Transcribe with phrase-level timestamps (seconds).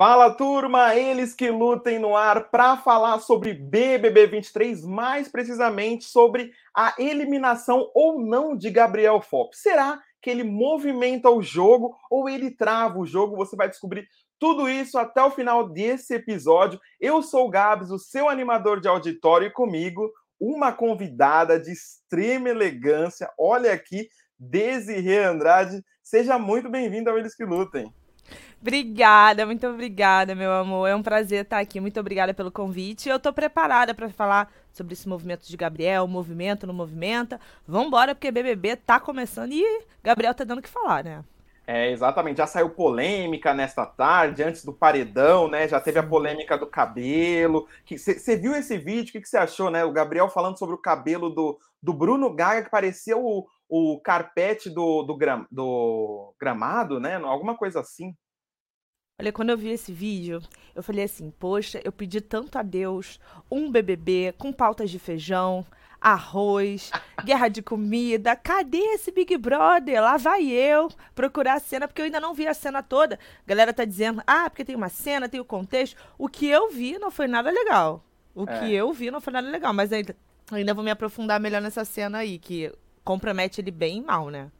[0.00, 6.52] Fala turma, eles que lutem no ar para falar sobre BBB 23, mais precisamente sobre
[6.74, 9.52] a eliminação ou não de Gabriel Fop.
[9.54, 13.36] Será que ele movimenta o jogo ou ele trava o jogo?
[13.36, 14.08] Você vai descobrir
[14.38, 16.80] tudo isso até o final desse episódio.
[16.98, 22.48] Eu sou o Gabs, o seu animador de auditório, e comigo uma convidada de extrema
[22.48, 23.30] elegância.
[23.38, 24.08] Olha aqui,
[24.38, 25.84] Desirê Andrade.
[26.02, 27.92] Seja muito bem-vindo ao Eles que Lutem.
[28.60, 30.86] Obrigada, muito obrigada, meu amor.
[30.86, 31.80] É um prazer estar aqui.
[31.80, 33.08] Muito obrigada pelo convite.
[33.08, 37.40] Eu estou preparada para falar sobre esse movimento de Gabriel, movimento, não movimenta.
[37.66, 41.24] Vambora, porque BBB tá começando e Gabriel tá dando o que falar, né?
[41.66, 42.36] É, exatamente.
[42.36, 45.66] Já saiu polêmica nesta tarde, antes do paredão, né?
[45.66, 47.66] Já teve a polêmica do cabelo.
[47.88, 49.10] Você viu esse vídeo?
[49.16, 49.84] O que você achou, né?
[49.84, 54.68] O Gabriel falando sobre o cabelo do, do Bruno Gaga, que parecia o, o carpete
[54.68, 57.14] do, do, gram, do gramado, né?
[57.16, 58.14] Alguma coisa assim.
[59.20, 60.40] Olha, quando eu vi esse vídeo,
[60.74, 65.66] eu falei assim: poxa, eu pedi tanto a Deus um BBB com pautas de feijão,
[66.00, 66.90] arroz,
[67.22, 68.34] guerra de comida.
[68.34, 70.00] Cadê esse Big Brother?
[70.00, 73.18] Lá vai eu procurar a cena, porque eu ainda não vi a cena toda.
[73.44, 75.98] A galera tá dizendo: ah, porque tem uma cena, tem o contexto.
[76.16, 78.02] O que eu vi não foi nada legal.
[78.34, 78.58] O é.
[78.58, 80.16] que eu vi não foi nada legal, mas ainda,
[80.50, 82.72] ainda vou me aprofundar melhor nessa cena aí, que
[83.04, 84.50] compromete ele bem mal, né?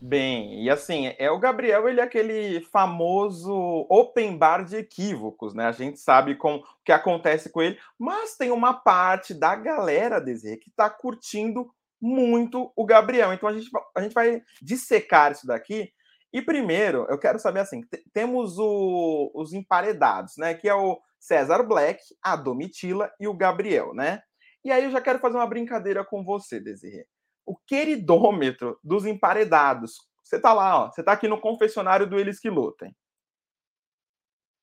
[0.00, 3.52] Bem, e assim, é o Gabriel, ele é aquele famoso
[3.90, 5.66] open bar de equívocos, né?
[5.66, 10.20] A gente sabe com o que acontece com ele, mas tem uma parte da galera
[10.20, 11.68] desse que tá curtindo
[12.00, 13.32] muito o Gabriel.
[13.32, 15.92] Então a gente, a gente vai dissecar isso daqui.
[16.32, 17.80] E primeiro, eu quero saber assim,
[18.12, 20.54] temos o, os emparedados, né?
[20.54, 24.22] Que é o César Black, a Domitila e o Gabriel, né?
[24.64, 27.04] E aí eu já quero fazer uma brincadeira com você, Desirê
[27.48, 30.06] o queridômetro dos emparedados.
[30.22, 32.94] Você está lá, ó, você está aqui no confessionário do Eles que Lutem.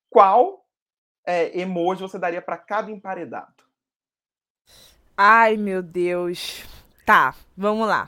[0.07, 0.63] Qual
[1.25, 3.65] é, emoji você daria para cada emparedado?
[5.17, 6.63] Ai, meu Deus.
[7.05, 8.07] Tá, vamos lá.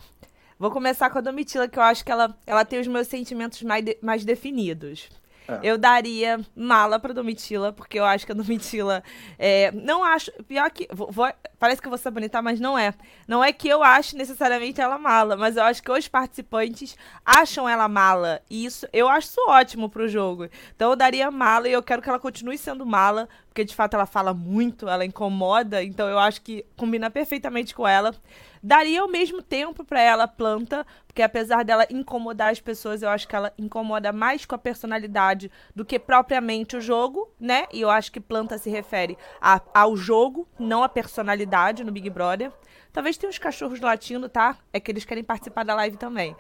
[0.60, 3.64] Vou começar com a Domitila, que eu acho que ela, ela tem os meus sentimentos
[3.64, 5.10] mais, de, mais definidos.
[5.64, 9.04] Eu daria mala pra Domitila, porque eu acho que a Domitila.
[9.38, 10.32] É, não acho.
[10.44, 10.88] Pior que.
[10.92, 12.94] Vou, vou, parece que eu vou ser bonita, mas não é.
[13.28, 17.68] Não é que eu acho necessariamente ela mala, mas eu acho que os participantes acham
[17.68, 18.42] ela mala.
[18.50, 20.50] E isso eu acho isso ótimo pro jogo.
[20.76, 23.96] Então eu daria mala e eu quero que ela continue sendo mala, porque de fato
[23.96, 25.84] ela fala muito, ela incomoda.
[25.84, 28.14] Então eu acho que combina perfeitamente com ela.
[28.62, 33.28] Daria o mesmo tempo para ela planta, porque apesar dela incomodar as pessoas, eu acho
[33.28, 37.66] que ela incomoda mais com a personalidade do que propriamente o jogo, né?
[37.74, 42.12] E eu acho que planta se refere a, ao jogo, não à personalidade no Big
[42.12, 42.52] Brother.
[42.94, 44.56] Talvez tenha uns cachorros latindo, tá?
[44.72, 46.36] É que eles querem participar da live também.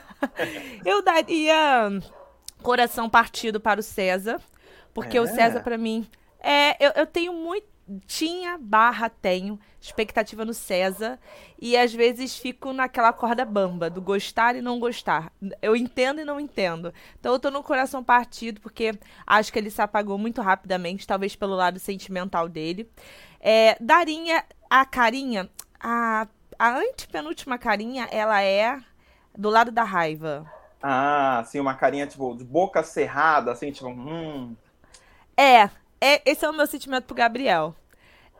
[0.86, 1.90] eu daria
[2.62, 4.40] coração partido para o César,
[4.94, 5.20] porque é.
[5.20, 6.08] o César, para mim,
[6.42, 7.72] é, eu, eu tenho muito
[8.06, 11.18] tinha barra tenho expectativa no César
[11.60, 15.32] e às vezes fico naquela corda bamba do gostar e não gostar.
[15.60, 16.94] Eu entendo e não entendo.
[17.18, 18.94] Então eu tô no coração partido porque
[19.26, 22.88] acho que ele se apagou muito rapidamente, talvez pelo lado sentimental dele.
[23.40, 26.26] É, Darinha, a carinha, a,
[26.58, 28.78] a antepenúltima carinha, ela é
[29.36, 30.50] do lado da raiva.
[30.80, 34.56] Ah, assim, uma carinha tipo de boca cerrada, assim, tipo, hum.
[35.36, 35.70] É,
[36.02, 37.76] é, esse é o meu sentimento pro Gabriel.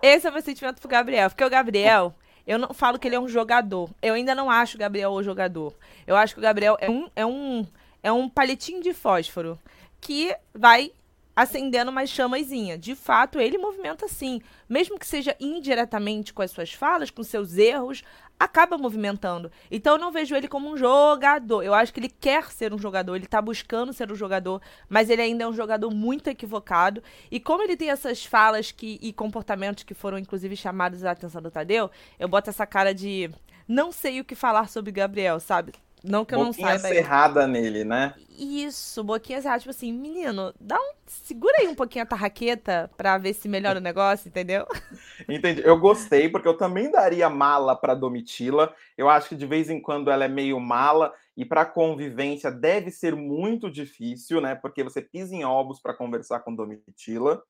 [0.02, 1.30] Esse é o meu sentimento pro Gabriel.
[1.30, 2.12] Porque o Gabriel,
[2.44, 3.88] eu não falo que ele é um jogador.
[4.02, 5.72] Eu ainda não acho o Gabriel o jogador.
[6.04, 7.64] Eu acho que o Gabriel é um, é um,
[8.02, 9.56] é um palitinho de fósforo
[10.00, 10.90] que vai
[11.34, 12.76] acendendo uma chamazinha.
[12.76, 14.41] De fato, ele movimenta sim.
[14.69, 18.03] Mesmo que seja indiretamente com as suas falas, com seus erros,
[18.38, 19.50] acaba movimentando.
[19.70, 21.62] Então eu não vejo ele como um jogador.
[21.62, 25.09] Eu acho que ele quer ser um jogador, ele tá buscando ser um jogador, mas
[25.09, 27.03] ele ainda é um jogador muito equivocado.
[27.31, 31.41] E como ele tem essas falas que, e comportamentos que foram inclusive chamados a atenção
[31.41, 33.31] do Tadeu, eu boto essa cara de
[33.69, 35.72] não sei o que falar sobre Gabriel, sabe?
[36.04, 36.94] Não que eu boquinha não saiba.
[36.94, 38.14] cerrada nele, né?
[38.28, 39.60] Isso, boquinha cerrada.
[39.60, 40.93] Tipo assim, menino, dá um.
[41.06, 44.66] Segura aí um pouquinho a tarraqueta pra ver se melhora o negócio, entendeu?
[45.28, 45.62] Entendi.
[45.64, 48.75] Eu gostei, porque eu também daria mala pra Domitila.
[48.96, 51.12] Eu acho que de vez em quando ela é meio mala.
[51.37, 54.54] E para convivência deve ser muito difícil, né?
[54.54, 57.43] Porque você pisa em ovos para conversar com Domitila.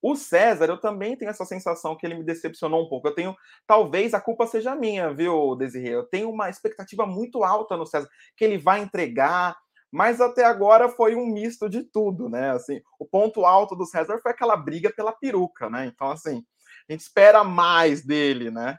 [0.00, 3.08] O César, eu também tenho essa sensação que ele me decepcionou um pouco.
[3.08, 3.36] Eu tenho,
[3.66, 5.94] talvez a culpa seja minha, viu, Desirê?
[5.94, 9.56] Eu tenho uma expectativa muito alta no César, que ele vai entregar,
[9.90, 12.50] mas até agora foi um misto de tudo, né?
[12.50, 15.86] Assim, o ponto alto do César foi aquela briga pela peruca, né?
[15.86, 16.44] Então, assim,
[16.88, 18.78] a gente espera mais dele, né?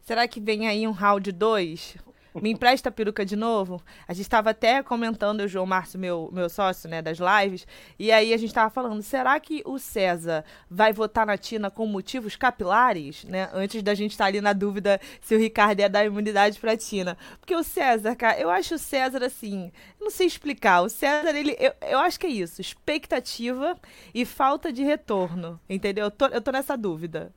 [0.00, 1.96] Será que vem aí um round 2?
[2.40, 3.80] Me empresta a peruca de novo?
[4.08, 7.64] A gente estava até comentando, o João Márcio, meu, meu sócio, né, das lives,
[7.96, 11.86] e aí a gente estava falando, será que o César vai votar na Tina com
[11.86, 13.48] motivos capilares, né?
[13.52, 16.76] Antes da gente estar tá ali na dúvida se o Ricardo ia dar imunidade pra
[16.76, 17.16] Tina.
[17.38, 19.70] Porque o César, cara, eu acho o César assim,
[20.00, 20.82] não sei explicar.
[20.82, 23.78] O César, ele, eu, eu acho que é isso, expectativa
[24.12, 26.06] e falta de retorno, entendeu?
[26.06, 27.32] Eu tô, eu tô nessa dúvida.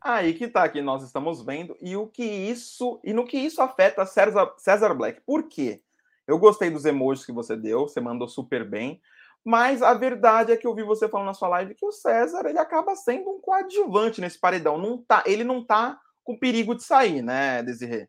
[0.00, 3.60] Aí que tá, que nós estamos vendo, e o que isso, e no que isso
[3.60, 5.20] afeta César, César Black.
[5.22, 5.80] Por quê?
[6.26, 9.00] Eu gostei dos emojis que você deu, você mandou super bem,
[9.44, 12.46] mas a verdade é que eu vi você falando na sua live que o César,
[12.46, 16.84] ele acaba sendo um coadjuvante nesse paredão, não tá, ele não tá com perigo de
[16.84, 18.08] sair, né, Desirê?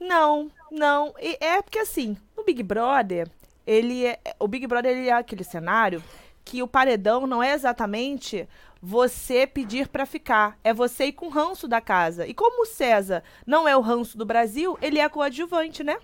[0.00, 3.28] Não, não, é porque assim, no Big Brother,
[3.66, 6.02] ele é, o Big Brother ele é aquele cenário
[6.44, 8.48] que o paredão não é exatamente
[8.86, 10.58] você pedir para ficar.
[10.62, 12.26] É você ir com o ranço da casa.
[12.26, 15.98] E como o César não é o ranço do Brasil, ele é coadjuvante, né?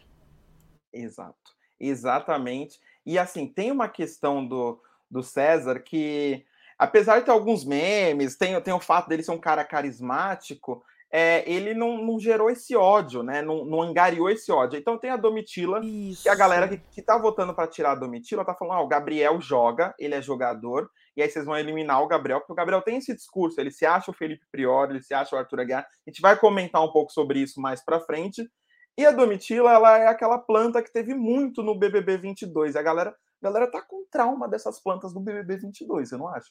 [0.91, 1.37] Exato.
[1.79, 2.81] Exatamente.
[3.05, 4.81] E assim, tem uma questão do,
[5.11, 6.43] do César que,
[6.79, 10.83] apesar de ter alguns memes, tem, tem o fato dele ser um cara carismático,
[11.13, 13.43] é, ele não, não, gerou esse ódio, né?
[13.43, 14.79] Não, não, angariou esse ódio.
[14.79, 16.23] Então tem a Domitila, Isso.
[16.23, 18.89] que a galera que, que tá votando para tirar a Domitila tá falando: ah, o
[18.89, 22.83] Gabriel joga, ele é jogador, e aí vocês vão eliminar o Gabriel, porque o Gabriel
[22.83, 25.83] tem esse discurso, ele se acha o Felipe Priori, ele se acha o Arthur Aguiar.
[25.85, 28.49] A gente vai comentar um pouco sobre isso mais para frente.
[28.97, 32.77] E a Domitila, ela é aquela planta que teve muito no BBB 22.
[32.77, 36.51] A galera, a galera tá com trauma dessas plantas do BBB 22, você não acha?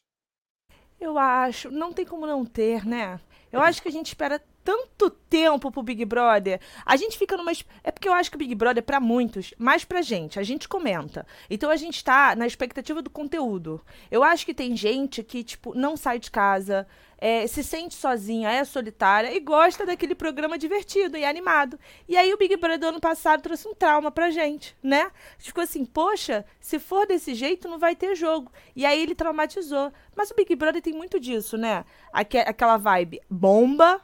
[0.99, 3.19] Eu acho, não tem como não ter, né?
[3.51, 6.61] Eu acho que a gente espera tanto tempo pro Big Brother.
[6.85, 7.51] A gente fica numa.
[7.83, 10.37] É porque eu acho que o Big Brother pra muitos, mais pra gente.
[10.37, 11.25] A gente comenta.
[11.49, 13.81] Então a gente tá na expectativa do conteúdo.
[14.11, 16.85] Eu acho que tem gente que, tipo, não sai de casa,
[17.17, 21.79] é, se sente sozinha, é solitária e gosta daquele programa divertido e animado.
[22.07, 25.11] E aí o Big Brother do ano passado trouxe um trauma pra gente, né?
[25.39, 28.51] Ficou assim, poxa, se for desse jeito, não vai ter jogo.
[28.75, 29.91] E aí ele traumatizou.
[30.15, 31.83] Mas o Big Brother tem muito disso, né?
[32.11, 34.01] aquela vibe bomba,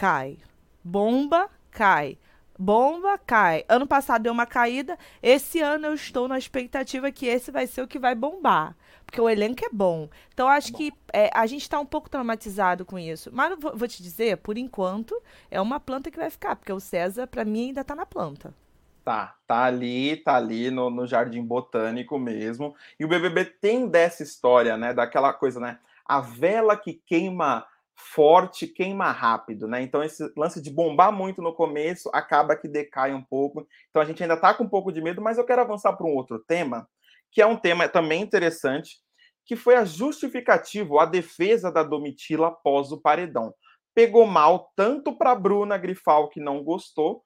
[0.00, 0.38] cai.
[0.82, 2.16] Bomba, cai.
[2.58, 3.66] Bomba, cai.
[3.68, 4.98] Ano passado deu uma caída.
[5.22, 8.74] Esse ano eu estou na expectativa que esse vai ser o que vai bombar.
[9.04, 10.08] Porque o elenco é bom.
[10.32, 13.28] Então, acho que é, a gente está um pouco traumatizado com isso.
[13.30, 15.14] Mas vou, vou, te dizer, por enquanto,
[15.50, 16.56] é uma planta que vai ficar.
[16.56, 18.54] Porque o César, para mim, ainda está na planta.
[19.04, 22.74] Tá, tá ali, tá ali no, no jardim botânico mesmo.
[22.98, 24.94] E o BBB tem dessa história, né?
[24.94, 25.78] Daquela coisa, né?
[26.06, 27.66] A vela que queima
[28.00, 29.82] forte queima rápido, né?
[29.82, 33.66] Então esse lance de bombar muito no começo acaba que decai um pouco.
[33.88, 36.06] Então a gente ainda tá com um pouco de medo, mas eu quero avançar para
[36.06, 36.88] um outro tema,
[37.30, 38.98] que é um tema também interessante,
[39.44, 43.54] que foi a justificativa, a defesa da Domitila após o paredão.
[43.94, 47.24] Pegou mal tanto para Bruna Grifal que não gostou,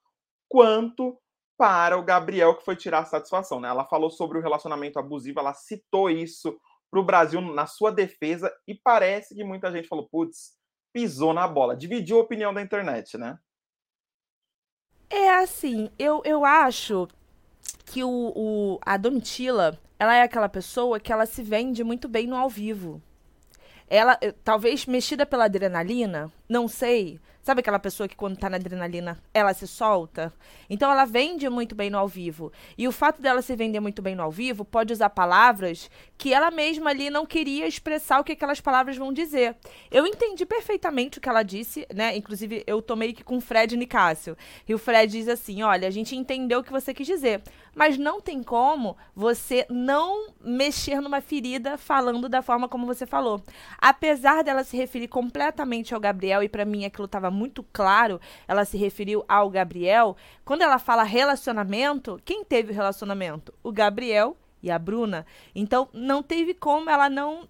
[0.48, 1.18] quanto
[1.56, 3.68] para o Gabriel que foi tirar a satisfação, né?
[3.68, 6.58] Ela falou sobre o relacionamento abusivo, ela citou isso
[6.90, 10.52] para o Brasil na sua defesa e parece que muita gente falou, putz,
[10.94, 11.76] pisou na bola.
[11.76, 13.37] Dividiu a opinião da internet, né?
[15.11, 17.08] É assim, eu, eu acho
[17.85, 22.26] que o, o, a Domitila, ela é aquela pessoa que ela se vende muito bem
[22.26, 23.02] no ao vivo.
[23.88, 28.56] Ela, eh, talvez mexida pela adrenalina, não sei, Sabe aquela pessoa que quando tá na
[28.56, 30.32] adrenalina, ela se solta?
[30.70, 32.50] Então ela vende muito bem no ao vivo.
[32.79, 36.32] E o fato dela se vender muito bem no ao vivo pode usar palavras que
[36.32, 39.55] ela mesma ali não queria expressar o que aquelas palavras vão dizer.
[39.91, 42.17] Eu entendi perfeitamente o que ela disse, né?
[42.17, 44.39] Inclusive, eu tomei que com o Fred Nicásio.
[44.67, 47.43] E o Fred diz assim: olha, a gente entendeu o que você quis dizer.
[47.74, 53.43] Mas não tem como você não mexer numa ferida falando da forma como você falou.
[53.79, 58.64] Apesar dela se referir completamente ao Gabriel, e para mim aquilo estava muito claro, ela
[58.64, 60.17] se referiu ao Gabriel.
[60.44, 63.53] Quando ela fala relacionamento, quem teve o relacionamento?
[63.62, 65.26] O Gabriel e a Bruna.
[65.55, 67.46] Então, não teve como ela não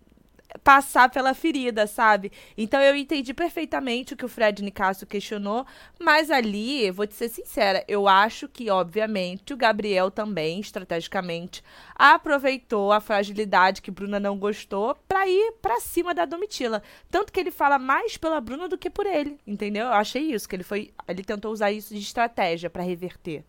[0.63, 2.31] passar pela ferida, sabe?
[2.57, 5.67] Então eu entendi perfeitamente o que o Fred Nicasso questionou,
[5.99, 11.63] mas ali, vou te ser sincera, eu acho que, obviamente, o Gabriel também, estrategicamente,
[11.95, 16.83] aproveitou a fragilidade que Bruna não gostou para ir para cima da Domitila.
[17.11, 19.87] Tanto que ele fala mais pela Bruna do que por ele, entendeu?
[19.87, 20.93] Eu achei isso, que ele foi.
[21.09, 23.45] Ele tentou usar isso de estratégia para reverter.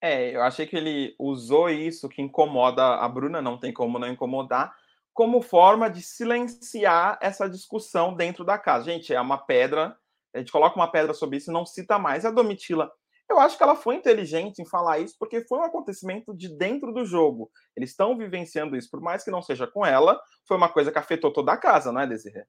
[0.00, 4.08] É, eu achei que ele usou isso que incomoda a Bruna, não tem como não
[4.08, 4.74] incomodar,
[5.12, 8.84] como forma de silenciar essa discussão dentro da casa.
[8.84, 9.96] Gente, é uma pedra,
[10.34, 12.24] a gente coloca uma pedra sobre isso e não cita mais.
[12.24, 12.90] A Domitila,
[13.28, 16.92] eu acho que ela foi inteligente em falar isso, porque foi um acontecimento de dentro
[16.92, 17.50] do jogo.
[17.76, 20.98] Eles estão vivenciando isso, por mais que não seja com ela, foi uma coisa que
[20.98, 22.44] afetou toda a casa, não é, Desirê?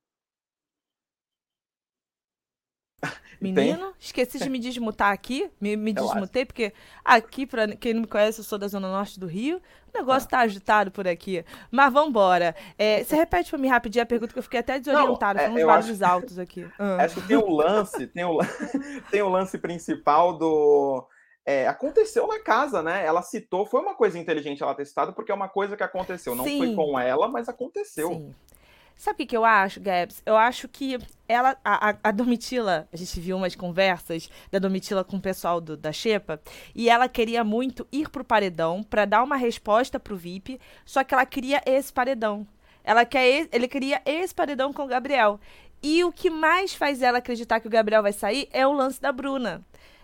[3.42, 3.94] Menino, Tem...
[4.00, 5.50] esqueci de me desmutar aqui.
[5.60, 6.74] Me, me desmutei, porque
[7.04, 9.62] aqui, pra quem não me conhece, eu sou da Zona Norte do Rio.
[9.94, 10.32] O negócio ah.
[10.32, 11.46] tá agitado por aqui.
[11.70, 12.56] Mas vambora.
[12.78, 15.42] É, você repete pra mim rapidinho a pergunta que eu fiquei até desorientada.
[15.42, 16.12] É, uns vários acho...
[16.12, 16.68] altos aqui.
[16.80, 17.04] Ah.
[17.04, 18.40] Acho que tem o um lance, tem o, um,
[19.12, 21.08] tem o um lance principal do.
[21.46, 23.06] É, aconteceu na casa, né?
[23.06, 26.34] Ela citou, foi uma coisa inteligente ela ter citado, porque é uma coisa que aconteceu.
[26.36, 26.58] Não Sim.
[26.58, 28.10] foi com ela, mas aconteceu.
[28.10, 28.36] Sim.
[28.95, 30.21] Sabe o que, que eu acho, Gabs?
[30.25, 30.97] Eu acho que
[31.27, 35.75] ela, a, a, Domitila, a gente viu umas conversas da Domitila com o pessoal do,
[35.75, 36.39] da Xepa,
[36.75, 41.13] e ela queria muito ir pro paredão para dar uma resposta pro VIP, só que
[41.13, 42.47] ela queria esse paredão.
[42.83, 45.39] Ela quer, ele queria esse paredão com o Gabriel.
[45.81, 49.01] E o que mais faz ela acreditar que o Gabriel vai sair é o lance
[49.01, 49.62] da Bruna.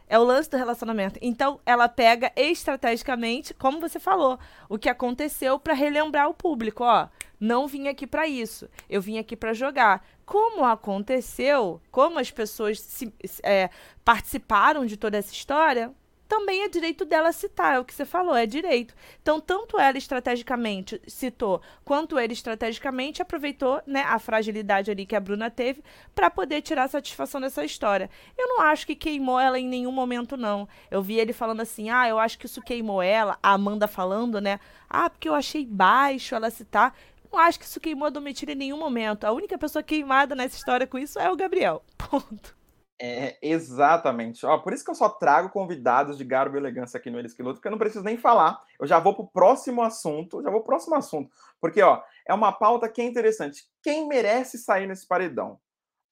[0.10, 1.20] É o lance do relacionamento.
[1.22, 7.08] Então, ela pega estrategicamente, como você falou, o que aconteceu para relembrar o público, ó.
[7.40, 8.70] Não vim aqui para isso.
[8.90, 10.06] Eu vim aqui para jogar.
[10.26, 13.70] Como aconteceu, como as pessoas se, é,
[14.04, 15.94] participaram de toda essa história,
[16.30, 18.94] também é direito dela citar, é o que você falou, é direito.
[19.20, 25.20] Então, tanto ela estrategicamente citou, quanto ele estrategicamente aproveitou né, a fragilidade ali que a
[25.20, 28.12] Bruna teve para poder tirar satisfação dessa história.
[28.38, 30.70] Eu não acho que queimou ela em nenhum momento, não.
[30.92, 34.40] Eu vi ele falando assim, ah, eu acho que isso queimou ela, a Amanda falando,
[34.40, 34.60] né?
[34.88, 36.96] Ah, porque eu achei baixo ela citar.
[37.32, 39.26] Não acho que isso queimou a Domitila em nenhum momento.
[39.26, 41.84] A única pessoa queimada nessa história com isso é o Gabriel.
[41.98, 42.58] Ponto.
[43.02, 44.46] É, exatamente.
[44.46, 47.34] Ó, por isso que eu só trago convidados de garbo e elegância aqui no Eles
[47.34, 48.62] que porque eu não preciso nem falar.
[48.78, 51.32] Eu já vou pro próximo assunto, já vou pro próximo assunto.
[51.62, 53.64] Porque, ó, é uma pauta que é interessante.
[53.82, 55.58] Quem merece sair nesse paredão?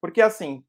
[0.00, 0.64] Porque, assim,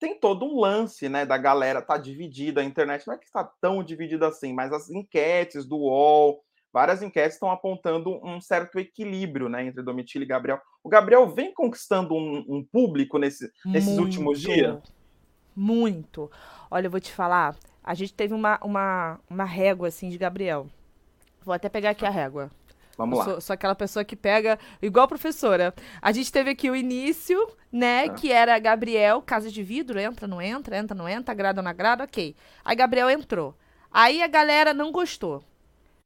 [0.00, 3.44] tem todo um lance, né, da galera tá dividida, a internet não é que está
[3.44, 9.48] tão dividida assim, mas as enquetes do UOL, várias enquetes estão apontando um certo equilíbrio,
[9.48, 10.60] né, entre Domitila e Gabriel.
[10.82, 14.02] O Gabriel vem conquistando um, um público nesse, nesses Muito.
[14.02, 14.80] últimos dias?
[15.54, 16.30] Muito.
[16.70, 20.66] Olha, eu vou te falar, a gente teve uma, uma, uma régua, assim, de Gabriel.
[21.42, 22.50] Vou até pegar aqui a régua.
[22.96, 23.24] Vamos lá.
[23.24, 25.74] Sou, sou, aquela pessoa que pega, igual professora.
[26.02, 28.04] A gente teve aqui o início, né?
[28.04, 28.08] Ah.
[28.10, 32.04] Que era Gabriel, casa de vidro, entra, não entra, entra, não entra, agrada, não agrada,
[32.04, 32.36] ok.
[32.64, 33.54] Aí Gabriel entrou.
[33.90, 35.42] Aí a galera não gostou.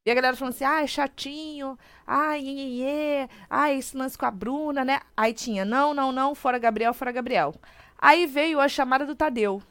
[0.07, 4.27] E a galera falando assim, ah, é chatinho, ai, iê, iê, ai, esse lance com
[4.27, 5.01] a Bruna, né?
[5.17, 7.55] Aí tinha, não, não, não, fora Gabriel, fora Gabriel.
[7.99, 9.63] Aí veio a chamada do Tadeu.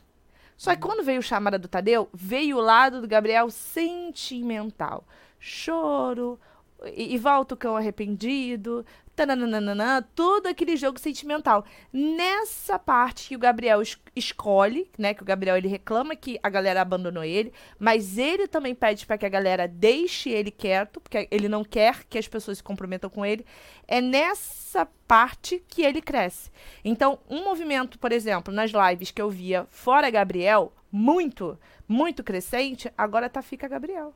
[0.57, 5.05] Só que quando veio a chamada do Tadeu, veio o lado do Gabriel sentimental.
[5.39, 6.39] Choro,
[6.85, 8.83] e, e volta o cão arrependido,
[9.15, 11.65] tananana, todo aquele jogo sentimental.
[11.91, 16.49] Nessa parte que o Gabriel es escolhe, né, que o Gabriel ele reclama que a
[16.49, 21.27] galera abandonou ele, mas ele também pede para que a galera deixe ele quieto, porque
[21.31, 23.45] ele não quer que as pessoas se comprometam com ele.
[23.87, 26.51] É nessa parte que ele cresce.
[26.83, 32.91] Então, um movimento, por exemplo, nas lives que eu via fora Gabriel, muito, muito crescente,
[32.95, 34.13] agora tá fica Gabriel.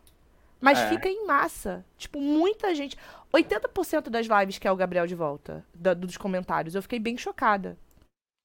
[0.60, 0.90] Mas é.
[0.90, 1.86] fica em massa.
[1.98, 2.98] Tipo, muita gente.
[3.34, 6.76] 80% das lives que é o Gabriel de volta, da, dos comentários.
[6.76, 7.78] Eu fiquei bem chocada.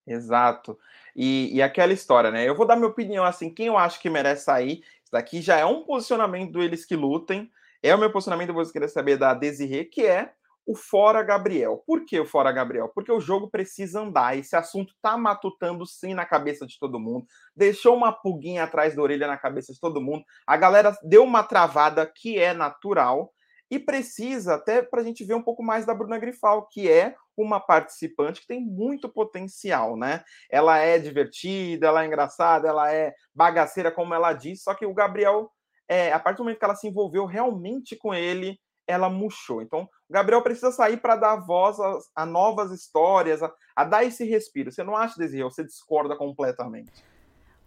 [0.07, 0.79] Exato.
[1.15, 2.49] E, e, aquela história, né?
[2.49, 4.81] Eu vou dar minha opinião assim, quem eu acho que merece sair.
[5.03, 7.51] Isso daqui já é um posicionamento do Eles que Lutem.
[7.83, 10.33] É o meu posicionamento, vou querer saber da Desirê, que é
[10.65, 11.83] o Fora Gabriel.
[11.87, 12.89] Por que o Fora Gabriel?
[12.89, 14.37] Porque o jogo precisa andar.
[14.37, 17.27] Esse assunto tá matutando sim na cabeça de todo mundo.
[17.55, 20.25] Deixou uma pulguinha atrás da orelha na cabeça de todo mundo.
[20.47, 23.33] A galera deu uma travada que é natural.
[23.73, 27.15] E precisa até para a gente ver um pouco mais da Bruna Grifal, que é
[27.35, 30.23] uma participante que tem muito potencial, né?
[30.51, 34.93] Ela é divertida, ela é engraçada, ela é bagaceira, como ela diz, só que o
[34.93, 35.51] Gabriel,
[35.89, 39.63] é, a partir do momento que ela se envolveu realmente com ele, ela murchou.
[39.63, 44.05] Então, o Gabriel precisa sair para dar voz a, a novas histórias, a, a, dar
[44.05, 44.71] esse respiro.
[44.71, 45.45] Você não acha, Desirê?
[45.45, 46.93] Você discorda completamente?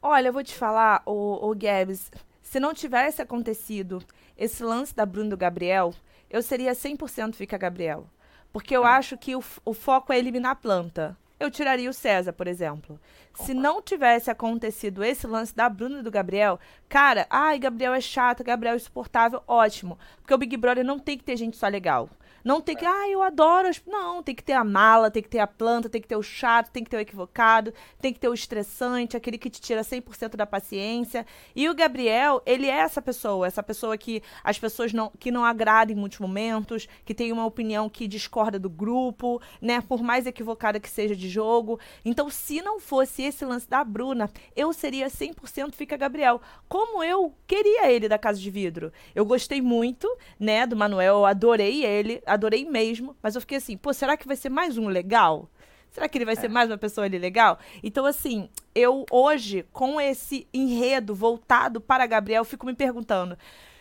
[0.04, 2.12] Olha, eu vou te falar, o, o Gabs,
[2.44, 4.04] se não tivesse acontecido
[4.38, 5.94] esse lance da Bruna do Gabriel,
[6.30, 8.10] eu seria 100% fica Gabriel.
[8.52, 8.90] Porque eu é.
[8.90, 13.00] acho que o, o foco é eliminar a planta eu tiraria o César, por exemplo.
[13.34, 18.02] Se não tivesse acontecido esse lance da Bruna e do Gabriel, cara, ai, Gabriel é
[18.02, 19.98] chato, Gabriel é insuportável, ótimo.
[20.22, 22.10] Porque o Big Brother não tem que ter gente só legal.
[22.46, 23.68] Não tem que, ah, eu adoro.
[23.68, 23.82] As...
[23.88, 26.22] Não, tem que ter a mala, tem que ter a planta, tem que ter o
[26.22, 29.82] chato, tem que ter o equivocado, tem que ter o estressante, aquele que te tira
[29.82, 31.26] 100% da paciência.
[31.56, 35.44] E o Gabriel, ele é essa pessoa, essa pessoa que as pessoas não, que não
[35.44, 39.82] agrada em muitos momentos, que tem uma opinião que discorda do grupo, né?
[39.82, 41.80] Por mais equivocada que seja de jogo.
[42.06, 46.40] Então, se não fosse esse lance da Bruna, eu seria 100% fica Gabriel.
[46.70, 48.92] Como eu queria ele da Casa de Vidro.
[49.16, 50.08] Eu gostei muito,
[50.40, 52.22] né, do Manuel, eu adorei ele
[52.66, 55.50] mesmo, mas eu fiquei assim, pô, será que vai ser mais um legal?
[55.92, 56.38] Será que ele vai é.
[56.38, 57.58] ser mais uma pessoa ali legal?
[57.82, 63.38] Então, assim, eu hoje, com esse enredo voltado para Gabriel, fico me perguntando: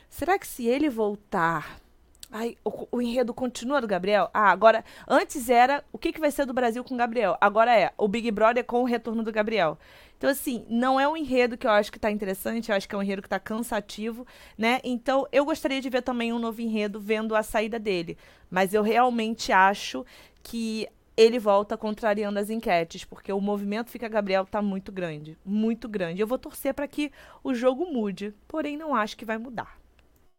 [0.09, 1.81] será que se ele voltar
[2.37, 4.29] Ai, o, o, enredo continua do Gabriel?
[4.35, 7.37] Ah, agora, antes era o que, que vai ser do Brasil com o Gabriel.
[7.41, 9.79] Agora é o Big Brother com o retorno do Gabriel.
[10.19, 12.95] Então, assim, não é um enredo que eu acho que tá interessante, eu acho que
[12.97, 14.27] é um enredo que tá cansativo,
[14.59, 14.81] né?
[14.83, 18.19] Então, eu gostaria de ver também um novo enredo vendo a saída dele.
[18.51, 20.05] Mas eu realmente acho
[20.43, 25.89] que ele volta contrariando as enquetes, porque o movimento Fica Gabriel tá muito grande, muito
[25.89, 26.21] grande.
[26.21, 27.13] Eu vou torcer para que
[27.45, 29.84] o jogo mude, porém não acho que vai mudar.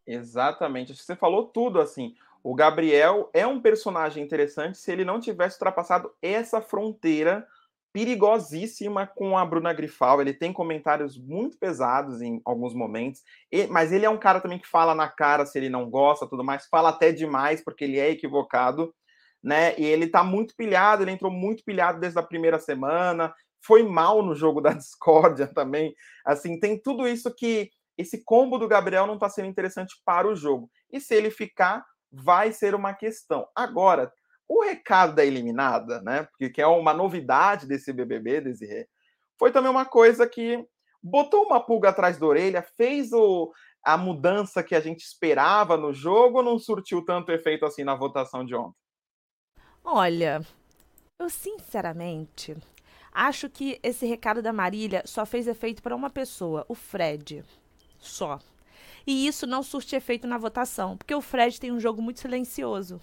[0.06, 0.94] Exatamente.
[0.94, 2.14] Você falou tudo assim.
[2.42, 7.46] O Gabriel é um personagem interessante se ele não tivesse ultrapassado essa fronteira
[7.92, 10.20] perigosíssima com a Bruna Grifal.
[10.20, 13.22] Ele tem comentários muito pesados em alguns momentos,
[13.70, 16.44] mas ele é um cara também que fala na cara se ele não gosta, tudo
[16.44, 18.94] mais, fala até demais porque ele é equivocado,
[19.42, 19.74] né?
[19.78, 23.34] E ele tá muito pilhado, ele entrou muito pilhado desde a primeira semana,
[23.66, 25.94] foi mal no jogo da discórdia também.
[26.24, 30.36] Assim, tem tudo isso que esse combo do Gabriel não está sendo interessante para o
[30.36, 30.70] jogo.
[30.90, 33.48] E se ele ficar, vai ser uma questão.
[33.54, 34.12] Agora,
[34.48, 36.24] o recado da eliminada, né?
[36.24, 38.88] Porque que é uma novidade desse BBB, Desirê,
[39.38, 40.64] foi também uma coisa que
[41.02, 45.92] botou uma pulga atrás da orelha, fez o, a mudança que a gente esperava no
[45.92, 48.78] jogo ou não surtiu tanto efeito assim na votação de ontem?
[49.84, 50.40] Olha,
[51.18, 52.56] eu sinceramente
[53.12, 57.44] acho que esse recado da Marília só fez efeito para uma pessoa, o Fred
[58.06, 58.38] só.
[59.06, 63.00] E isso não surte efeito na votação, porque o Fred tem um jogo muito silencioso.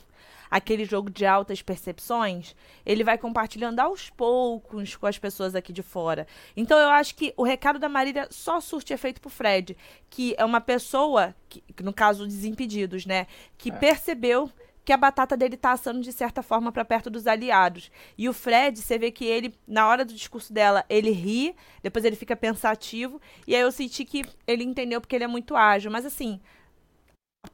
[0.52, 2.56] Aquele jogo de altas percepções,
[2.86, 6.28] ele vai compartilhando aos poucos com as pessoas aqui de fora.
[6.56, 9.76] Então eu acho que o recado da Marília só surte efeito pro Fred,
[10.10, 13.26] que é uma pessoa, que, no caso Desimpedidos, né,
[13.58, 13.74] que é.
[13.74, 14.52] percebeu
[14.86, 17.90] que a batata dele tá assando de certa forma para perto dos aliados.
[18.18, 22.04] E o Fred, você vê que ele, na hora do discurso dela, ele ri, depois
[22.04, 25.92] ele fica pensativo, e aí eu senti que ele entendeu porque ele é muito ágil.
[25.92, 26.42] Mas assim,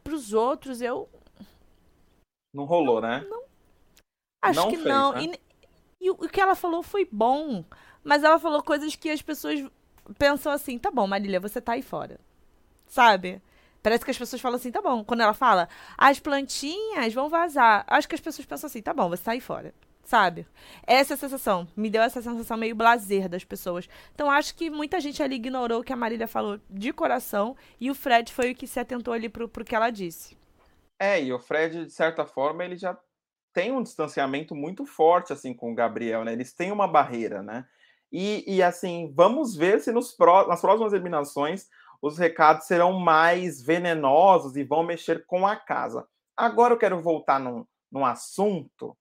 [0.04, 1.08] pros outros eu.
[2.54, 3.26] Não rolou, não, né?
[3.30, 3.44] Não.
[4.42, 5.12] Acho não que fez, não.
[5.14, 5.24] Né?
[5.24, 7.64] E, e o que ela falou foi bom,
[8.04, 9.64] mas ela falou coisas que as pessoas
[10.18, 12.20] pensam assim: tá bom, Marília, você tá aí fora.
[12.88, 13.40] Sabe?
[13.82, 15.04] Parece que as pessoas falam assim, tá bom.
[15.04, 17.86] Quando ela fala, as plantinhas vão vazar.
[17.88, 19.74] Acho que as pessoas pensam assim, tá bom, você sai fora.
[20.04, 20.48] Sabe?
[20.88, 21.68] Essa é a sensação.
[21.78, 23.88] Me deu essa sensação meio blazer das pessoas.
[24.16, 27.92] Então acho que muita gente ali ignorou o que a Marília falou de coração e
[27.92, 30.36] o Fred foi o que se atentou ali pro, pro que ela disse.
[31.00, 32.98] É, e o Fred, de certa forma, ele já
[33.54, 36.34] tem um distanciamento muito forte assim com o Gabriel, né?
[36.34, 37.66] Eles têm uma barreira, né?
[38.12, 41.68] E, e assim, vamos ver se nos pró nas próximas eliminações
[42.02, 46.08] os recados serão mais venenosos e vão mexer com a casa.
[46.36, 48.98] Agora eu quero voltar num, num assunto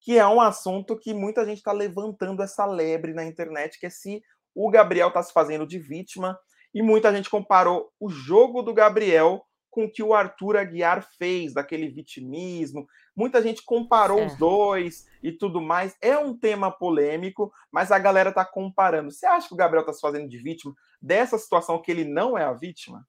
[0.00, 3.90] que é um assunto que muita gente está levantando essa lebre na internet, que é
[3.90, 4.20] se
[4.52, 6.36] o Gabriel está se fazendo de vítima,
[6.74, 11.54] e muita gente comparou o jogo do Gabriel com o que o Arthur Aguiar fez,
[11.54, 12.86] daquele vitimismo.
[13.16, 14.26] Muita gente comparou é.
[14.26, 15.96] os dois e tudo mais.
[16.00, 19.10] É um tema polêmico, mas a galera está comparando.
[19.10, 20.72] Você acha que o Gabriel está se fazendo de vítima?
[21.02, 23.06] dessa situação que ele não é a vítima?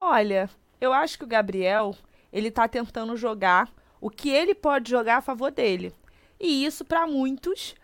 [0.00, 0.48] Olha,
[0.80, 1.94] eu acho que o Gabriel,
[2.32, 5.94] ele tá tentando jogar o que ele pode jogar a favor dele.
[6.40, 7.74] E isso, para muitos,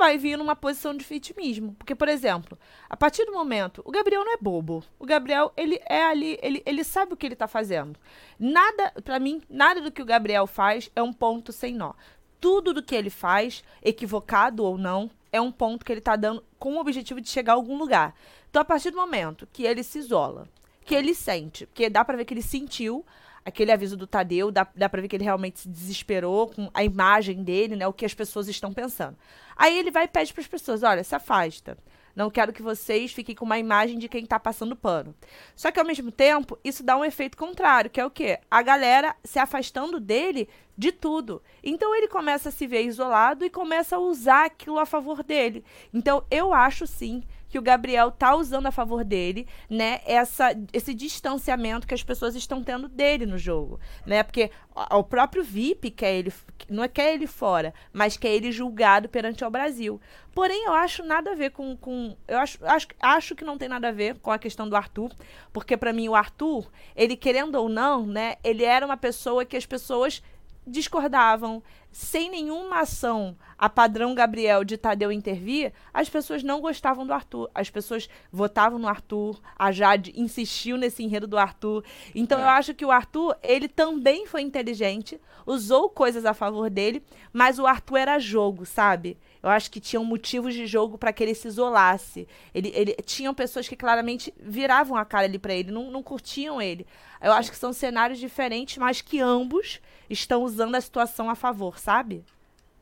[0.00, 1.74] vai vir numa posição de vitimismo.
[1.74, 2.58] Porque, por exemplo,
[2.88, 4.82] a partir do momento, o Gabriel não é bobo.
[4.98, 8.00] O Gabriel, ele é ali, ele, ele sabe o que ele tá fazendo.
[8.38, 11.92] Nada, para mim, nada do que o Gabriel faz é um ponto sem nó.
[12.40, 16.42] Tudo do que ele faz, equivocado ou não, é um ponto que ele tá dando
[16.58, 18.14] com o objetivo de chegar a algum lugar.
[18.48, 20.48] Então, a partir do momento que ele se isola,
[20.82, 23.04] que ele sente, porque dá para ver que ele sentiu
[23.44, 26.84] aquele aviso do Tadeu, dá, dá pra ver que ele realmente se desesperou com a
[26.84, 27.86] imagem dele, né?
[27.86, 29.16] O que as pessoas estão pensando.
[29.56, 31.76] Aí ele vai e pede para as pessoas: olha, se afasta.
[32.14, 35.14] Não quero que vocês fiquem com uma imagem de quem está passando pano.
[35.54, 38.40] Só que ao mesmo tempo, isso dá um efeito contrário, que é o quê?
[38.50, 41.42] A galera se afastando dele de tudo.
[41.62, 45.64] Então ele começa a se ver isolado e começa a usar aquilo a favor dele.
[45.94, 50.00] Então eu acho sim que o Gabriel tá usando a favor dele, né?
[50.06, 54.22] Essa, esse distanciamento que as pessoas estão tendo dele no jogo, né?
[54.22, 54.50] Porque
[54.92, 56.32] o próprio VIP quer ele,
[56.68, 60.00] não é quer ele fora, mas quer ele julgado perante o Brasil.
[60.32, 63.68] Porém, eu acho nada a ver com, com eu acho, acho, acho que não tem
[63.68, 65.10] nada a ver com a questão do Arthur,
[65.52, 68.36] porque para mim o Arthur, ele querendo ou não, né?
[68.44, 70.22] Ele era uma pessoa que as pessoas
[70.70, 77.12] discordavam, sem nenhuma ação a padrão Gabriel de Tadeu intervir, as pessoas não gostavam do
[77.12, 77.50] Arthur.
[77.54, 81.84] As pessoas votavam no Arthur, a Jade insistiu nesse enredo do Arthur.
[82.14, 82.42] Então é.
[82.44, 87.58] eu acho que o Arthur, ele também foi inteligente, usou coisas a favor dele, mas
[87.58, 89.18] o Arthur era jogo, sabe?
[89.42, 92.28] Eu acho que tinham motivos de jogo para que ele se isolasse.
[92.54, 96.60] Ele, ele tinham pessoas que claramente viravam a cara ali para ele, não, não curtiam
[96.60, 96.86] ele.
[97.22, 101.78] Eu acho que são cenários diferentes, mas que ambos estão usando a situação a favor,
[101.78, 102.24] sabe?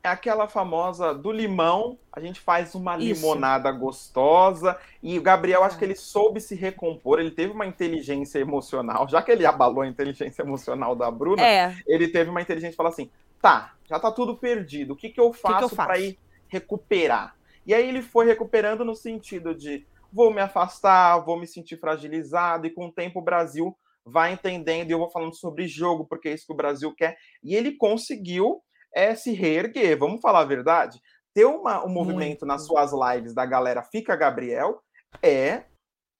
[0.02, 3.20] É aquela famosa do limão, a gente faz uma Isso.
[3.20, 4.78] limonada gostosa.
[5.02, 9.20] E o Gabriel, acho que ele soube se recompor, ele teve uma inteligência emocional, já
[9.20, 11.76] que ele abalou a inteligência emocional da Bruna, é.
[11.86, 13.10] ele teve uma inteligência de falar assim:
[13.42, 16.18] tá, já tá tudo perdido, o que, que eu faço, que para ir
[16.48, 17.36] recuperar?
[17.66, 22.66] E aí ele foi recuperando no sentido de vou me afastar, vou me sentir fragilizado,
[22.66, 26.28] e com o tempo o Brasil vai entendendo, e eu vou falando sobre jogo, porque
[26.28, 27.18] é isso que o Brasil quer.
[27.42, 28.62] E ele conseguiu
[28.94, 31.00] é, se reerguer, vamos falar a verdade.
[31.34, 32.46] Ter uma, um movimento muito.
[32.46, 34.82] nas suas lives da galera Fica Gabriel
[35.22, 35.64] é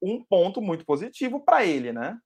[0.03, 2.19] um ponto muito positivo para ele, né?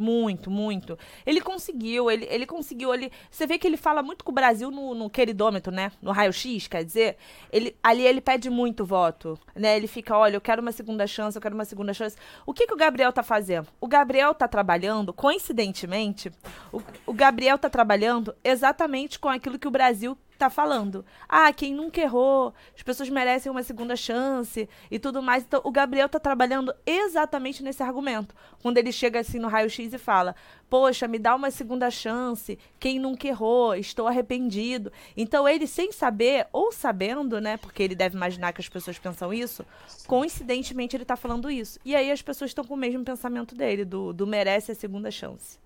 [0.00, 0.98] Muito, muito.
[1.26, 3.12] Ele conseguiu, ele, ele conseguiu, ele.
[3.30, 5.92] Você vê que ele fala muito com o Brasil no, no queridômetro, né?
[6.00, 7.18] No raio-x, quer dizer.
[7.52, 9.76] Ele, ali ele pede muito voto, né?
[9.76, 12.16] Ele fica, olha, eu quero uma segunda chance, eu quero uma segunda chance.
[12.46, 13.68] O que, que o Gabriel tá fazendo?
[13.78, 16.32] O Gabriel tá trabalhando, coincidentemente,
[16.72, 21.04] o, o Gabriel tá trabalhando exatamente com aquilo que o Brasil tá falando.
[21.28, 25.44] Ah, quem nunca errou, as pessoas merecem uma segunda chance e tudo mais.
[25.44, 28.34] Então, o Gabriel tá trabalhando exatamente nesse argumento.
[28.62, 30.34] Quando ele chega assim no raio-x e fala:
[30.68, 34.90] Poxa, me dá uma segunda chance, quem nunca errou, estou arrependido.
[35.16, 39.34] Então, ele, sem saber, ou sabendo, né, porque ele deve imaginar que as pessoas pensam
[39.34, 39.64] isso,
[40.06, 41.78] coincidentemente ele tá falando isso.
[41.84, 45.10] E aí as pessoas estão com o mesmo pensamento dele, do, do merece a segunda
[45.10, 45.58] chance.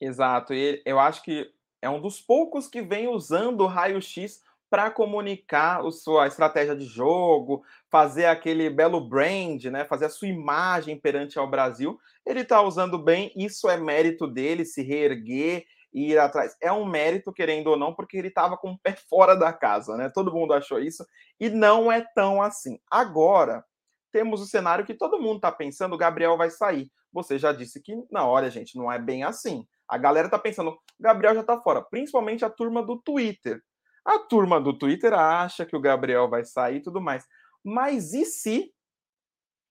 [0.00, 0.54] Exato.
[0.54, 1.50] E eu acho que
[1.86, 6.84] é um dos poucos que vem usando o raio-x para comunicar a sua estratégia de
[6.84, 11.98] jogo, fazer aquele belo brand, né, fazer a sua imagem perante ao Brasil.
[12.26, 16.56] Ele está usando bem, isso é mérito dele, se reerguer e ir atrás.
[16.60, 19.96] É um mérito, querendo ou não, porque ele estava com o pé fora da casa,
[19.96, 20.10] né?
[20.12, 21.06] Todo mundo achou isso
[21.38, 22.80] e não é tão assim.
[22.90, 23.64] Agora,
[24.10, 26.90] temos o cenário que todo mundo está pensando, o Gabriel vai sair.
[27.12, 29.64] Você já disse que, não, olha, gente, não é bem assim.
[29.88, 33.62] A galera tá pensando, Gabriel já tá fora, principalmente a turma do Twitter.
[34.04, 37.26] A turma do Twitter acha que o Gabriel vai sair e tudo mais.
[37.64, 38.72] Mas e se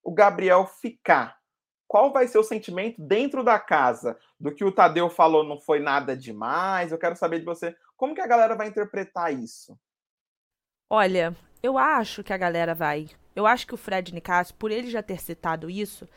[0.03, 1.37] o Gabriel ficar?
[1.87, 4.17] Qual vai ser o sentimento dentro da casa?
[4.39, 6.91] Do que o Tadeu falou não foi nada demais?
[6.91, 7.75] Eu quero saber de você.
[7.95, 9.79] Como que a galera vai interpretar isso?
[10.89, 13.09] Olha, eu acho que a galera vai.
[13.35, 16.07] Eu acho que o Fred Nicasso, por ele já ter citado isso,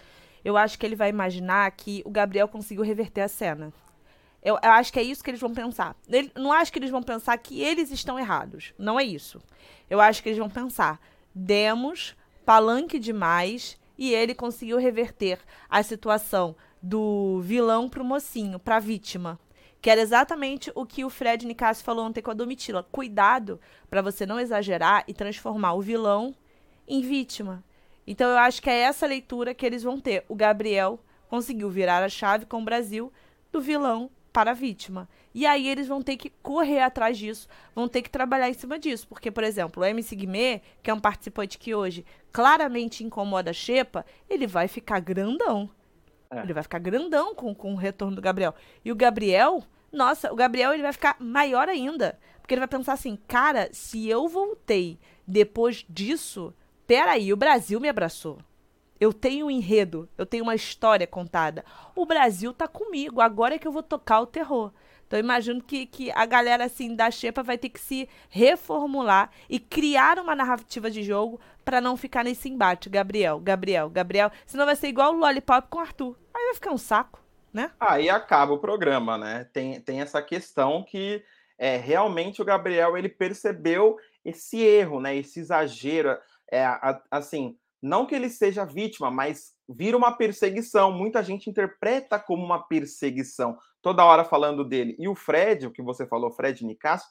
[0.44, 3.72] eu acho que ele vai imaginar que o Gabriel conseguiu reverter a cena.
[4.42, 5.96] Eu, eu, acho que é isso que eles vão pensar.
[6.08, 8.72] Ele, não acho que eles vão pensar que eles estão errados.
[8.78, 9.40] Não é isso.
[9.90, 11.00] Eu acho que eles vão pensar:
[11.34, 18.76] demos palanque demais e ele conseguiu reverter a situação do vilão para o mocinho, para
[18.76, 19.38] a vítima.
[19.80, 22.82] Que era exatamente o que o Fred Nicasso falou ontem com a Domitila.
[22.90, 26.34] Cuidado para você não exagerar e transformar o vilão
[26.86, 27.62] em vítima.
[28.06, 30.24] Então eu acho que é essa leitura que eles vão ter.
[30.28, 30.98] O Gabriel
[31.28, 33.12] conseguiu virar a chave com o Brasil
[33.52, 35.08] do vilão para a vítima.
[35.34, 38.78] E aí eles vão ter que correr atrás disso, vão ter que trabalhar em cima
[38.78, 39.08] disso.
[39.08, 43.52] Porque, por exemplo, o MC Guimê, que é um participante que hoje claramente incomoda a
[43.52, 45.68] Xepa, ele vai ficar grandão.
[46.30, 46.38] É.
[46.38, 48.54] Ele vai ficar grandão com, com o retorno do Gabriel.
[48.84, 52.16] E o Gabriel, nossa, o Gabriel ele vai ficar maior ainda.
[52.40, 56.54] Porque ele vai pensar assim, cara, se eu voltei depois disso,
[56.86, 58.38] peraí, o Brasil me abraçou.
[59.00, 61.64] Eu tenho um enredo, eu tenho uma história contada.
[61.94, 64.72] O Brasil tá comigo, agora é que eu vou tocar o terror.
[65.08, 69.58] Então, imagino que, que a galera assim da Xepa vai ter que se reformular e
[69.58, 72.90] criar uma narrativa de jogo para não ficar nesse embate.
[72.90, 74.30] Gabriel, Gabriel, Gabriel.
[74.46, 76.14] Senão vai ser igual o Lollipop com o Arthur.
[76.34, 77.70] Aí vai ficar um saco, né?
[77.80, 79.48] Aí acaba o programa, né?
[79.50, 81.24] Tem, tem essa questão que
[81.56, 85.16] é, realmente o Gabriel ele percebeu esse erro, né?
[85.16, 86.18] Esse exagero.
[86.52, 90.90] É, a, assim, não que ele seja vítima, mas vira uma perseguição.
[90.90, 94.96] Muita gente interpreta como uma perseguição, toda hora falando dele.
[94.98, 97.06] E o Fred, o que você falou, Fred Nicasso,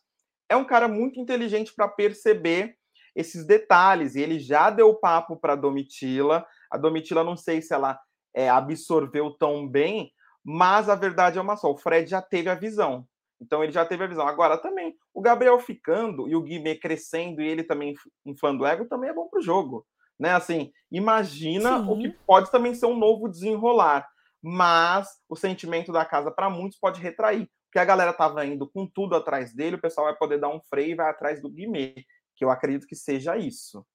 [0.50, 2.76] é um cara muito inteligente para perceber
[3.16, 4.16] esses detalhes.
[4.16, 6.46] E ele já deu papo para Domitila.
[6.70, 7.98] A Domitila, não sei se ela
[8.34, 10.12] é, absorveu tão bem,
[10.44, 13.08] mas a verdade é uma só: o Fred já teve a visão.
[13.40, 14.28] Então ele já teve a visão.
[14.28, 17.94] Agora também, o Gabriel ficando e o Guimê crescendo e ele também
[18.26, 19.86] inflando o ego também é bom para o jogo
[20.20, 20.34] né?
[20.34, 21.90] Assim, imagina Sim.
[21.90, 24.08] o que pode também ser um novo desenrolar.
[24.42, 27.50] mas o sentimento da casa para muitos pode retrair.
[27.66, 30.62] Porque a galera tava indo com tudo atrás dele, o pessoal vai poder dar um
[30.70, 31.96] freio e vai atrás do Guimê,
[32.36, 33.86] que eu acredito que seja isso.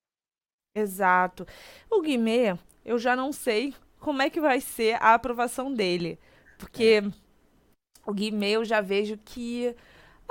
[0.74, 1.46] Exato.
[1.90, 6.18] O Guimê, eu já não sei como é que vai ser a aprovação dele.
[6.58, 8.10] Porque é.
[8.10, 9.74] o Guimê eu já vejo que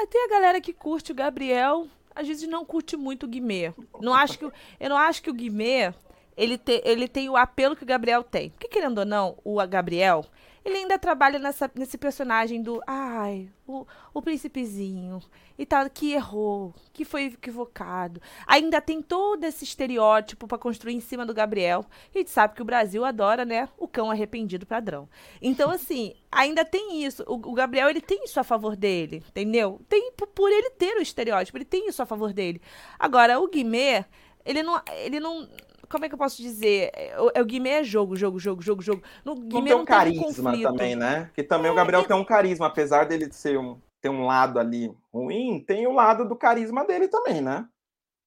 [0.09, 3.73] ter a galera que curte o Gabriel, às vezes não curte muito o Guimê.
[3.99, 5.93] Não acho que, eu não acho que o Guimê
[6.35, 8.49] ele, te, ele tem o apelo que o Gabriel tem.
[8.49, 10.25] Porque, querendo ou não, o Gabriel,
[10.63, 12.81] ele ainda trabalha nessa, nesse personagem do.
[12.85, 15.19] Ai, o, o príncipezinho.
[15.57, 18.21] E tal, que errou, que foi equivocado.
[18.47, 21.85] Ainda tem todo esse estereótipo para construir em cima do Gabriel.
[22.13, 23.69] E a gente sabe que o Brasil adora, né?
[23.77, 25.09] O cão arrependido padrão.
[25.41, 27.23] Então, assim, ainda tem isso.
[27.27, 29.79] O, o Gabriel, ele tem isso a favor dele, entendeu?
[29.89, 32.61] Tem por ele ter o estereótipo, ele tem isso a favor dele.
[32.99, 34.05] Agora, o Guimê,
[34.45, 34.81] ele não.
[35.03, 35.47] Ele não
[35.91, 36.91] como é que eu posso dizer?
[37.19, 39.03] O, o Guimê é jogo, jogo, jogo, jogo, jogo.
[39.23, 41.29] No Guimê tem um carisma também, né?
[41.35, 44.57] Que também é, o Gabriel tem um carisma, apesar dele ser um, ter um lado
[44.57, 47.67] ali ruim, tem o lado do carisma dele também, né?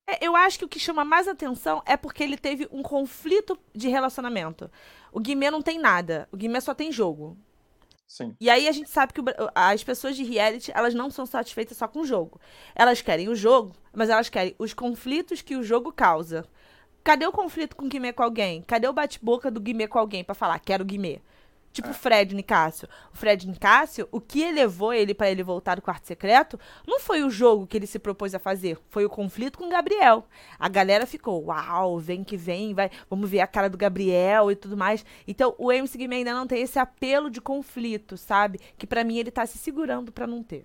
[0.06, 3.58] É, eu acho que o que chama mais atenção é porque ele teve um conflito
[3.74, 4.70] de relacionamento.
[5.10, 6.28] O Guimê não tem nada.
[6.30, 7.36] O Guimê só tem jogo.
[8.06, 8.36] Sim.
[8.38, 9.24] E aí a gente sabe que o,
[9.54, 12.38] as pessoas de reality, elas não são satisfeitas só com o jogo.
[12.74, 16.44] Elas querem o jogo, mas elas querem os conflitos que o jogo causa.
[17.04, 18.62] Cadê o conflito com o Guimê com alguém?
[18.62, 21.20] Cadê o bate-boca do Guimê com alguém para falar, quero Guimê?
[21.70, 21.94] Tipo o é.
[21.94, 22.88] Fred Nicásio.
[23.12, 27.22] O Fred Nicásio, o que elevou ele para ele voltar do quarto secreto não foi
[27.22, 30.26] o jogo que ele se propôs a fazer, foi o conflito com o Gabriel.
[30.58, 34.56] A galera ficou, uau, vem que vem, vai, vamos ver a cara do Gabriel e
[34.56, 35.04] tudo mais.
[35.28, 38.58] Então, o MC Guimê ainda não tem esse apelo de conflito, sabe?
[38.78, 40.64] Que para mim ele tá se segurando para não ter.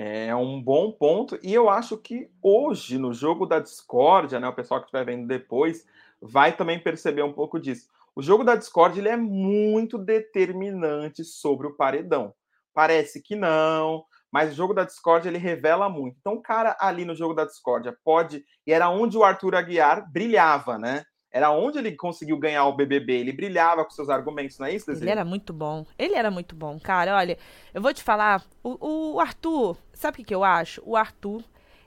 [0.00, 1.36] É um bom ponto.
[1.42, 5.26] E eu acho que hoje, no jogo da discórdia, né, o pessoal que estiver vendo
[5.26, 5.84] depois
[6.22, 7.88] vai também perceber um pouco disso.
[8.14, 12.32] O jogo da Discord ele é muito determinante sobre o paredão.
[12.72, 16.16] Parece que não, mas o jogo da Discord ele revela muito.
[16.20, 18.44] Então, o cara ali no jogo da Discord pode.
[18.64, 21.02] E era onde o Arthur Aguiar brilhava, né?
[21.30, 23.18] Era onde ele conseguiu ganhar o BBB.
[23.18, 25.04] Ele brilhava com seus argumentos, não é isso, Desiree?
[25.04, 25.84] Ele era muito bom.
[25.98, 27.16] Ele era muito bom, cara.
[27.16, 27.38] Olha,
[27.74, 28.42] eu vou te falar.
[28.62, 30.82] O, o Arthur, sabe o que, que eu acho?
[30.86, 31.44] O Arthur,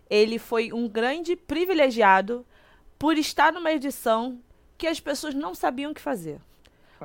[0.09, 2.45] ele foi um grande privilegiado
[2.99, 4.39] por estar numa edição
[4.77, 6.39] que as pessoas não sabiam o que fazer.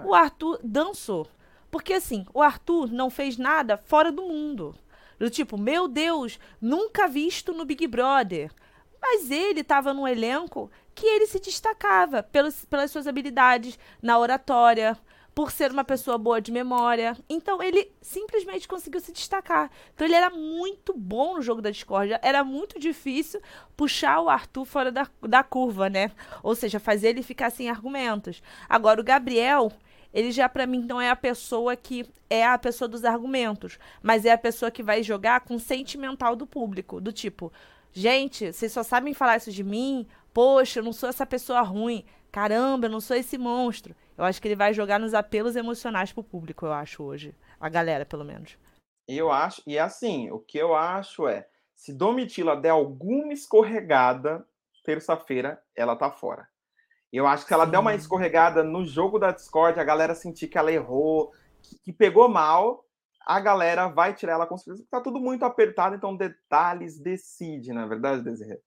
[0.05, 1.27] O Arthur dançou.
[1.71, 4.75] Porque assim, o Arthur não fez nada fora do mundo.
[5.19, 8.51] Do tipo, meu Deus, nunca visto no Big Brother.
[9.01, 14.99] Mas ele estava num elenco que ele se destacava pelos, pelas suas habilidades na oratória,
[15.35, 17.15] por ser uma pessoa boa de memória.
[17.29, 19.71] Então ele simplesmente conseguiu se destacar.
[19.95, 22.19] Então ele era muito bom no jogo da discórdia.
[22.23, 23.43] Era muito difícil
[23.77, 26.11] puxar o Arthur fora da, da curva, né?
[26.43, 28.43] Ou seja, fazer ele ficar sem argumentos.
[28.67, 29.71] Agora, o Gabriel,
[30.15, 34.25] ele já para mim não é a pessoa que é a pessoa dos argumentos, mas
[34.25, 37.53] é a pessoa que vai jogar com o sentimental do público, do tipo,
[37.93, 40.07] gente, vocês só sabem falar isso de mim,
[40.37, 42.05] poxa, eu não sou essa pessoa ruim.
[42.31, 43.97] Caramba, eu não sou esse monstro.
[44.19, 47.35] Eu acho que ele vai jogar nos apelos emocionais pro público, eu acho, hoje.
[47.59, 48.59] A galera, pelo menos.
[49.09, 54.47] Eu acho, e assim, o que eu acho é, se Domitila der alguma escorregada,
[54.85, 56.47] terça-feira, ela tá fora.
[57.11, 57.71] Eu acho que se ela Sim.
[57.71, 61.93] der uma escorregada no jogo da Discord, a galera sentir que ela errou, que, que
[61.95, 62.85] pegou mal,
[63.27, 64.87] a galera vai tirar ela com certeza.
[64.91, 68.61] Tá tudo muito apertado, então detalhes decide, na é verdade, Desirê?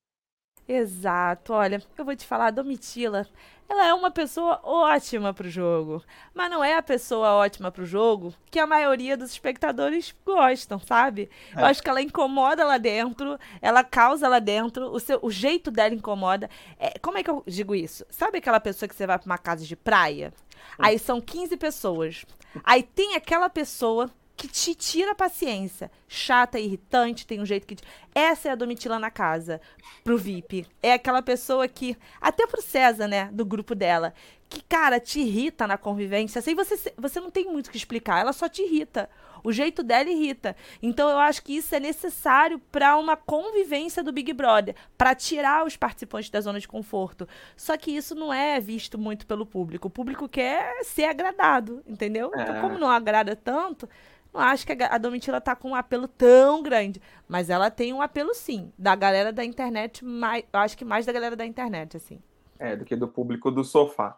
[0.70, 1.52] Exato.
[1.52, 3.28] Olha, eu vou te falar, a Domitila,
[3.68, 8.32] ela é uma pessoa ótima pro jogo, mas não é a pessoa ótima pro jogo
[8.52, 11.28] que a maioria dos espectadores gostam, sabe?
[11.56, 11.62] É.
[11.62, 15.72] Eu acho que ela incomoda lá dentro, ela causa lá dentro, o, seu, o jeito
[15.72, 16.48] dela incomoda.
[16.78, 18.06] É, como é que eu digo isso?
[18.12, 20.32] Sabe aquela pessoa que você vai pra uma casa de praia?
[20.32, 20.84] Hum.
[20.86, 22.26] Aí são 15 pessoas.
[22.64, 25.92] Aí tem aquela pessoa que te tira a paciência.
[26.08, 27.76] Chata, irritante, tem um jeito que.
[28.16, 29.60] Essa é a Domitila na casa,
[30.02, 30.66] pro VIP.
[30.82, 31.98] É aquela pessoa que.
[32.22, 33.30] Até pro César, né?
[33.34, 34.14] Do grupo dela.
[34.50, 36.40] Que, cara, te irrita na convivência.
[36.40, 38.22] Assim, você, você não tem muito o que explicar.
[38.22, 39.10] Ela só te irrita.
[39.44, 40.56] O jeito dela irrita.
[40.82, 45.66] Então, eu acho que isso é necessário para uma convivência do Big Brother para tirar
[45.66, 47.28] os participantes da zona de conforto.
[47.58, 49.90] Só que isso não é visto muito pelo público.
[49.90, 52.32] O público quer ser agradado, entendeu?
[52.34, 52.62] Então, é.
[52.62, 53.88] como não agrada tanto,
[54.34, 57.02] não acho que a Domitila tá com um apelo tão grande.
[57.28, 58.72] Mas ela tem um apelo, sim.
[58.78, 62.22] Da galera da internet, mais, eu acho que mais da galera da internet, assim.
[62.60, 64.18] É, do que do público do sofá.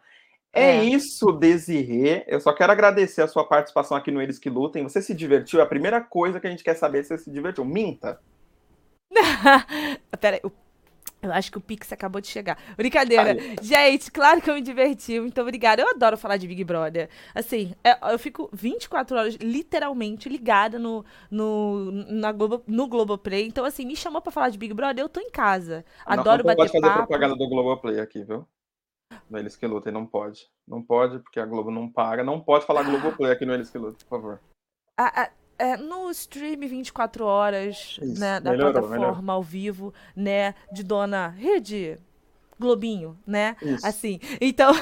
[0.54, 2.26] É, é isso, Desirê.
[2.28, 4.84] Eu só quero agradecer a sua participação aqui no Eles Que Lutem.
[4.84, 5.62] Você se divertiu?
[5.62, 7.64] A primeira coisa que a gente quer saber é se você se divertiu.
[7.64, 8.20] Minta.
[10.20, 10.42] Peraí,
[11.22, 12.58] Eu acho que o Pix acabou de chegar.
[12.76, 13.38] Brincadeira.
[13.40, 13.56] Ai.
[13.62, 15.20] Gente, claro que eu me diverti.
[15.20, 15.82] Muito obrigada.
[15.82, 17.10] Eu adoro falar de Big Brother.
[17.36, 23.46] Assim, é, eu fico 24 horas literalmente ligada no, no, na Globo, no Globoplay.
[23.46, 25.86] Então, assim, me chamou pra falar de Big Brother, eu tô em casa.
[26.06, 28.48] Adoro não, não bater pode fazer propaganda do Globoplay aqui, viu?
[29.30, 30.50] No Eles que Lutem, não pode.
[30.68, 32.24] Não pode, porque a Globo não paga.
[32.24, 34.42] Não pode falar Globoplay aqui no Eles que Lutem, por favor.
[34.98, 35.30] A, a,
[35.62, 39.32] é, no stream 24 horas, Isso, né, da melhorou, plataforma melhorou.
[39.32, 41.98] ao vivo, né, de dona Rede
[42.62, 43.56] Globinho, né?
[43.62, 43.86] Isso.
[43.86, 44.20] Assim.
[44.40, 44.74] Então,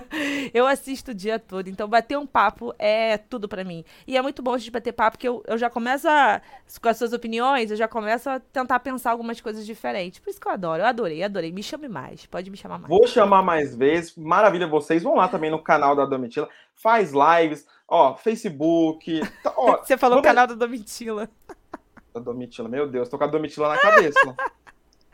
[0.52, 1.68] eu assisto o dia todo.
[1.68, 3.84] Então, bater um papo é tudo para mim.
[4.06, 6.40] E é muito bom a gente bater papo, porque eu, eu já começo a.
[6.80, 10.18] Com as suas opiniões, eu já começo a tentar pensar algumas coisas diferentes.
[10.18, 10.82] Por isso que eu adoro.
[10.82, 11.52] Eu adorei, adorei.
[11.52, 12.26] Me chame mais.
[12.26, 12.88] Pode me chamar mais.
[12.88, 14.16] Vou chamar mais vezes.
[14.16, 16.48] Maravilha, vocês vão lá também no canal da Domitila.
[16.74, 19.20] Faz lives, ó, Facebook.
[19.42, 21.28] Tá, ó, Você falou o canal da Domitila.
[22.12, 24.36] Da Domitila, meu Deus, tô com a Domitila na cabeça.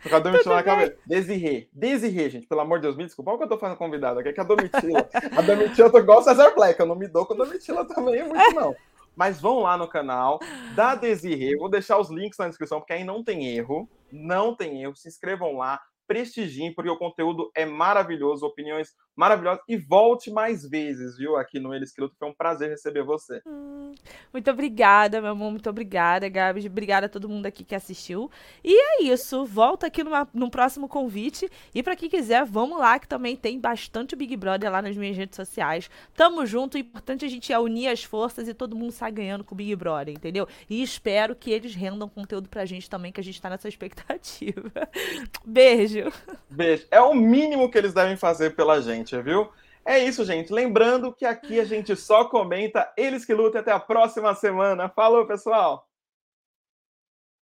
[0.02, 0.96] Tô com a Domitila na cabeça.
[1.06, 1.68] Desirê.
[1.72, 3.30] Desirê, gente, pelo amor de Deus, me desculpa.
[3.30, 5.08] Olha o que eu tô fazendo convidado aqui, é que a Domitila.
[5.36, 7.84] a Domitila, eu tô igual o Cesar Black, eu não me dou com a Domitila
[7.86, 8.74] também muito, não.
[9.14, 10.40] Mas vão lá no canal
[10.74, 11.56] da Desirê.
[11.56, 13.88] Vou deixar os links na descrição, porque aí não tem erro.
[14.10, 14.96] Não tem erro.
[14.96, 19.62] Se inscrevam lá prestigiem, porque o conteúdo é maravilhoso, opiniões maravilhosas.
[19.68, 22.16] E volte mais vezes, viu, aqui no Eles Que Lutam.
[22.18, 23.42] Foi um prazer receber você.
[23.46, 23.92] Hum,
[24.33, 25.50] muito obrigada, meu amor.
[25.50, 26.66] Muito obrigada, Gabi.
[26.66, 28.30] Obrigada a todo mundo aqui que assistiu.
[28.64, 29.44] E é isso.
[29.44, 31.50] Volta aqui numa, num próximo convite.
[31.74, 35.16] E para quem quiser, vamos lá, que também tem bastante Big Brother lá nas minhas
[35.16, 35.90] redes sociais.
[36.14, 36.76] Tamo junto.
[36.76, 39.54] O importante é a gente é unir as forças e todo mundo sai ganhando com
[39.54, 40.48] o Big Brother, entendeu?
[40.68, 44.70] E espero que eles rendam conteúdo pra gente também, que a gente tá nessa expectativa.
[45.44, 46.11] Beijo.
[46.48, 46.87] Beijo.
[46.90, 49.51] É o mínimo que eles devem fazer pela gente, viu?
[49.85, 50.53] É isso, gente.
[50.53, 53.61] Lembrando que aqui a gente só comenta eles que lutam.
[53.61, 54.88] Até a próxima semana.
[54.88, 55.89] Falou, pessoal!